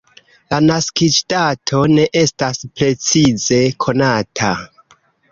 [0.51, 4.49] La naskiĝdato ne estas precize konata.